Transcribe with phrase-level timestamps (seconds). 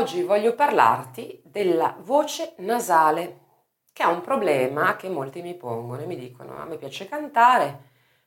[0.00, 3.40] Oggi voglio parlarti della voce nasale,
[3.92, 7.80] che è un problema che molti mi pongono e mi dicono a me piace cantare,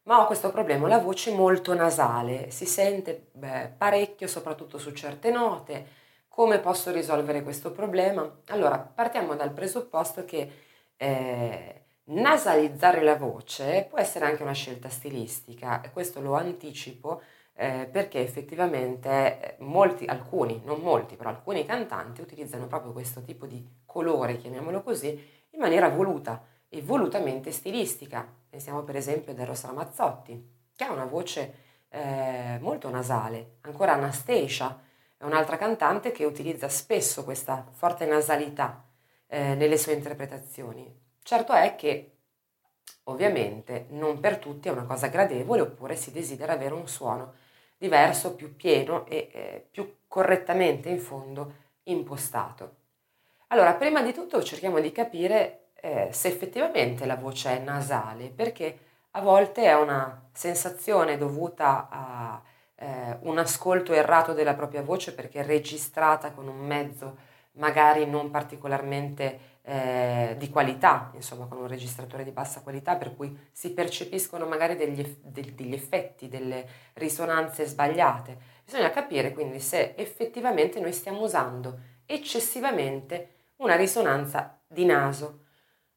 [0.04, 5.31] ma ho questo problema, la voce molto nasale, si sente beh, parecchio soprattutto su certe
[5.31, 5.88] note,
[6.27, 8.41] come posso risolvere questo problema?
[8.49, 10.52] Allora, partiamo dal presupposto che
[10.95, 17.23] eh, nasalizzare la voce può essere anche una scelta stilistica, e questo lo anticipo
[17.55, 23.45] eh, perché effettivamente eh, molti, alcuni, non molti, però alcuni cantanti utilizzano proprio questo tipo
[23.45, 25.09] di colore, chiamiamolo così,
[25.52, 28.27] in maniera voluta e volutamente stilistica.
[28.49, 31.53] Pensiamo per esempio ad Eros Ramazzotti, che ha una voce
[31.89, 34.80] eh, molto nasale, ancora Anastasia
[35.17, 38.83] è un'altra cantante che utilizza spesso questa forte nasalità
[39.27, 40.94] eh, nelle sue interpretazioni.
[41.22, 42.12] Certo è che
[43.05, 47.34] ovviamente non per tutti è una cosa gradevole oppure si desidera avere un suono
[47.78, 52.75] diverso, più pieno e eh, più correttamente in fondo impostato.
[53.47, 58.80] Allora, prima di tutto cerchiamo di capire eh, se effettivamente la voce è nasale, perché
[59.11, 62.41] a volte è una sensazione dovuta a
[62.75, 67.17] eh, un ascolto errato della propria voce perché è registrata con un mezzo
[67.53, 73.38] magari non particolarmente eh, di qualità, insomma con un registratore di bassa qualità, per cui
[73.52, 78.38] si percepiscono magari degli, degli effetti, delle risonanze sbagliate.
[78.66, 85.45] Bisogna capire quindi se effettivamente noi stiamo usando eccessivamente una risonanza di naso.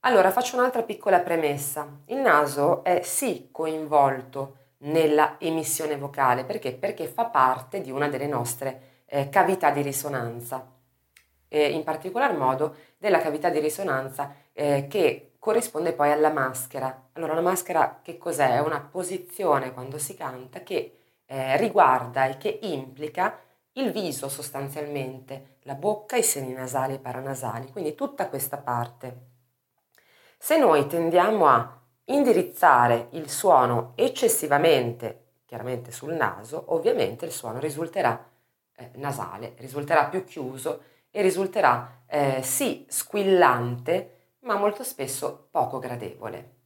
[0.00, 2.02] Allora faccio un'altra piccola premessa.
[2.06, 6.72] Il naso è sì coinvolto nella emissione vocale, perché?
[6.72, 10.74] Perché fa parte di una delle nostre eh, cavità di risonanza
[11.56, 17.08] eh, in particolar modo della cavità di risonanza eh, che corrisponde poi alla maschera.
[17.12, 18.56] Allora la maschera che cos'è?
[18.56, 23.38] È una posizione quando si canta che eh, riguarda e che implica
[23.72, 29.34] il viso sostanzialmente, la bocca, i seni nasali e paranasali, quindi tutta questa parte.
[30.38, 38.28] Se noi tendiamo a indirizzare il suono eccessivamente, chiaramente sul naso, ovviamente il suono risulterà
[38.74, 40.82] eh, nasale, risulterà più chiuso
[41.16, 46.56] e risulterà eh, sì squillante, ma molto spesso poco gradevole.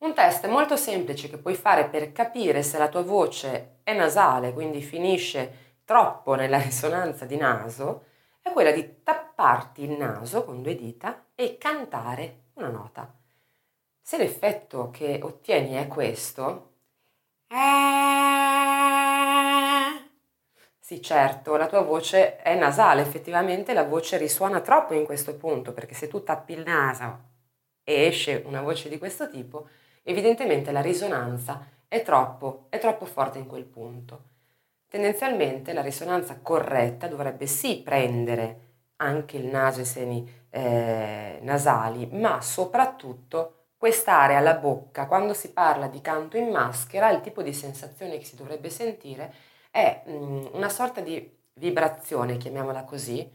[0.00, 4.52] Un test molto semplice che puoi fare per capire se la tua voce è nasale,
[4.52, 8.04] quindi finisce troppo nella risonanza di naso,
[8.42, 13.10] è quella di tapparti il naso con due dita e cantare una nota.
[14.02, 16.72] Se l'effetto che ottieni è questo,
[20.86, 25.72] sì, certo, la tua voce è nasale, effettivamente la voce risuona troppo in questo punto,
[25.72, 27.20] perché se tu tappi il naso
[27.82, 29.66] e esce una voce di questo tipo,
[30.02, 34.24] evidentemente la risonanza è troppo, è troppo forte in quel punto.
[34.86, 38.58] Tendenzialmente la risonanza corretta dovrebbe sì prendere
[38.96, 45.50] anche il naso e i seni eh, nasali, ma soprattutto quest'area, la bocca, quando si
[45.50, 50.46] parla di canto in maschera, il tipo di sensazione che si dovrebbe sentire è mm,
[50.52, 53.28] una sorta di vibrazione, chiamiamola così,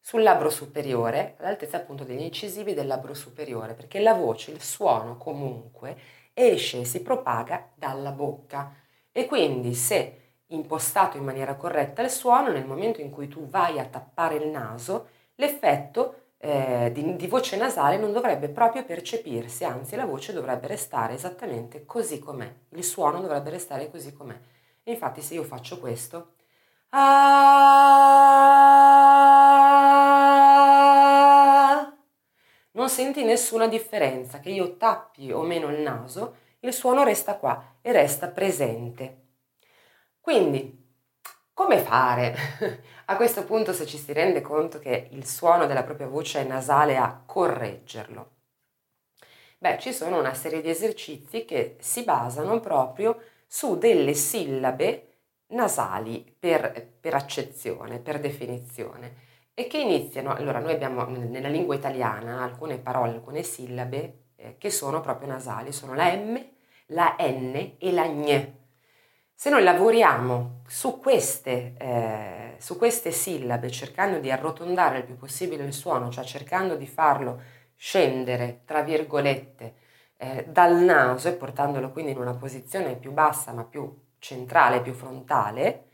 [0.00, 5.18] sul labbro superiore, all'altezza appunto degli incisivi del labbro superiore, perché la voce, il suono
[5.18, 5.94] comunque
[6.32, 8.74] esce e si propaga dalla bocca
[9.12, 13.78] e quindi se impostato in maniera corretta il suono, nel momento in cui tu vai
[13.78, 19.96] a tappare il naso, l'effetto eh, di, di, voce nasale non dovrebbe proprio percepirsi, anzi
[19.96, 24.38] la voce dovrebbe restare esattamente così com'è, il suono dovrebbe restare così com'è.
[24.84, 26.34] E infatti se io faccio questo,
[26.90, 27.94] ah,
[32.72, 37.76] non senti nessuna differenza, che io tappi o meno il naso, il suono resta qua
[37.80, 39.22] e resta presente.
[40.20, 40.82] Quindi,
[41.54, 42.36] come fare
[43.06, 46.44] a questo punto se ci si rende conto che il suono della propria voce è
[46.44, 48.32] nasale a correggerlo?
[49.58, 55.08] Beh, ci sono una serie di esercizi che si basano proprio su delle sillabe
[55.48, 59.22] nasali per, per accezione, per definizione
[59.54, 64.70] e che iniziano, allora noi abbiamo nella lingua italiana alcune parole, alcune sillabe eh, che
[64.70, 66.44] sono proprio nasali, sono la M,
[66.86, 68.52] la N e la Ñ.
[69.32, 75.64] Se noi lavoriamo su queste, eh, su queste sillabe cercando di arrotondare il più possibile
[75.64, 77.40] il suono, cioè cercando di farlo
[77.76, 79.74] scendere, tra virgolette,
[80.16, 84.92] eh, dal naso e portandolo quindi in una posizione più bassa ma più centrale, più
[84.92, 85.88] frontale,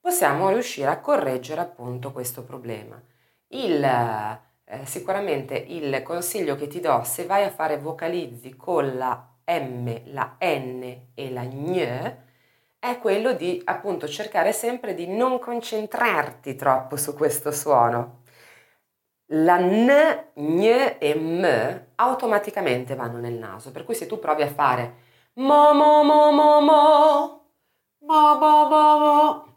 [0.00, 3.00] possiamo riuscire a correggere appunto questo problema.
[3.48, 9.34] Il, eh, sicuramente il consiglio che ti do se vai a fare vocalizzi con la
[9.44, 12.24] M, la N e la Gn
[12.78, 18.22] è quello di appunto cercare sempre di non concentrarti troppo su questo suono.
[19.30, 19.88] La n,
[20.34, 25.74] gn e m automaticamente vanno nel naso, per cui se tu provi a fare mo
[25.74, 27.50] mo mo mo mo
[27.98, 29.54] mo mo mo mo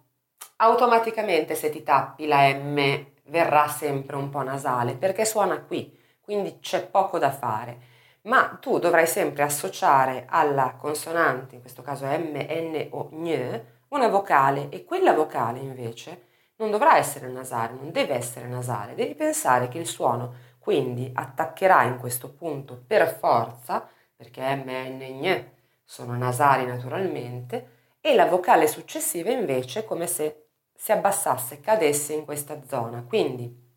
[0.58, 6.60] automaticamente se ti tappi la m verrà sempre un po' nasale perché suona qui, quindi
[6.60, 7.78] c'è poco da fare.
[8.24, 14.08] Ma tu dovrai sempre associare alla consonante, in questo caso M, N o Gn, una
[14.08, 16.29] vocale e quella vocale invece
[16.60, 21.84] non dovrà essere nasale, non deve essere nasale, devi pensare che il suono quindi attaccherà
[21.84, 25.46] in questo punto per forza, perché M, N, Gn
[25.84, 32.62] sono nasali naturalmente, e la vocale successiva invece come se si abbassasse, cadesse in questa
[32.68, 33.04] zona.
[33.04, 33.68] Quindi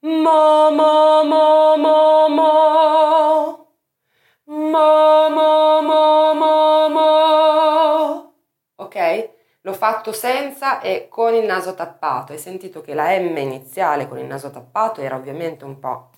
[0.00, 0.70] mo, mo,
[9.82, 12.30] fatto senza e con il naso tappato.
[12.30, 16.10] Hai sentito che la M iniziale con il naso tappato era ovviamente un po'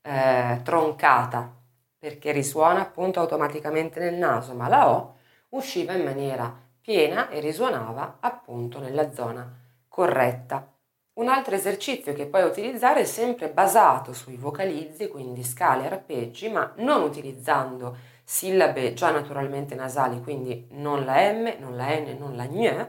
[0.00, 1.54] eh, troncata
[1.98, 5.16] perché risuona appunto automaticamente nel naso, ma la O
[5.50, 9.54] usciva in maniera piena e risuonava appunto nella zona
[9.86, 10.66] corretta.
[11.14, 16.48] Un altro esercizio che puoi utilizzare è sempre basato sui vocalizzi, quindi scale e arpeggi,
[16.48, 22.34] ma non utilizzando sillabe già naturalmente nasali, quindi non la M, non la N, non
[22.34, 22.88] la Gn,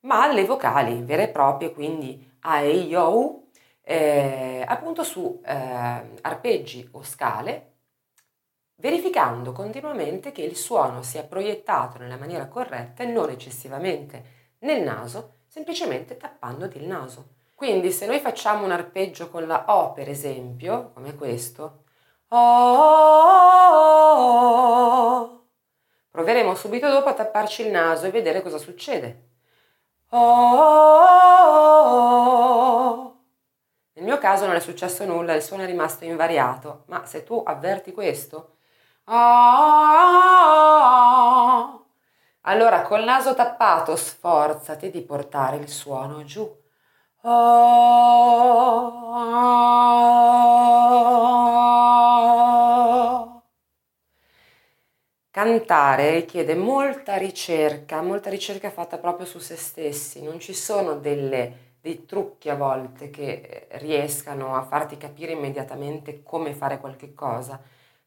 [0.00, 3.46] ma le vocali vere e proprie, quindi A, E, I, O,
[3.80, 5.54] eh, appunto su eh,
[6.20, 7.76] arpeggi o scale,
[8.76, 14.24] verificando continuamente che il suono sia proiettato nella maniera corretta e non eccessivamente
[14.58, 17.42] nel naso, semplicemente tappandoti il naso.
[17.54, 21.84] Quindi se noi facciamo un arpeggio con la O, per esempio, come questo,
[26.10, 29.28] proveremo subito dopo a tapparci il naso e vedere cosa succede.
[33.92, 37.42] Nel mio caso non è successo nulla, il suono è rimasto invariato, ma se tu
[37.44, 38.56] avverti questo,
[42.42, 46.62] allora col naso tappato sforzati di portare il suono giù.
[55.30, 61.76] Cantare richiede molta ricerca, molta ricerca fatta proprio su se stessi, non ci sono delle,
[61.80, 67.58] dei trucchi a volte che eh, riescano a farti capire immediatamente come fare qualche cosa.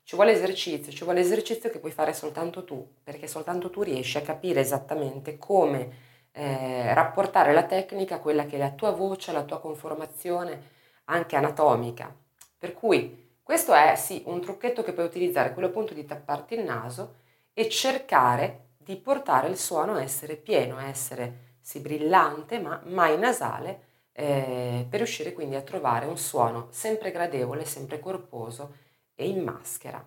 [0.03, 4.17] Ci vuole esercizio, ci vuole esercizio che puoi fare soltanto tu, perché soltanto tu riesci
[4.17, 5.89] a capire esattamente come
[6.37, 10.75] eh, rapportare la tecnica a quella che è la tua voce, la tua conformazione
[11.05, 12.15] anche anatomica.
[12.57, 16.63] Per cui questo è sì un trucchetto che puoi utilizzare, quello appunto di tapparti il
[16.63, 17.15] naso
[17.53, 23.17] e cercare di portare il suono a essere pieno, a essere sì brillante ma mai
[23.17, 28.75] nasale, eh, per riuscire quindi a trovare un suono sempre gradevole, sempre corposo
[29.15, 30.05] e in maschera.